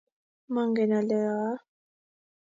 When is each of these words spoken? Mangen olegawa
Mangen 0.53 0.89
olegawa 0.99 1.51